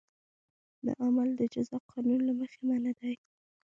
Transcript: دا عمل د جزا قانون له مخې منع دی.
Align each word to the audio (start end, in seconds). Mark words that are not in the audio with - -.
دا 0.85 0.91
عمل 1.05 1.29
د 1.39 1.41
جزا 1.53 1.77
قانون 1.91 2.19
له 2.27 2.33
مخې 2.39 2.59
منع 2.67 2.91
دی. 2.99 3.13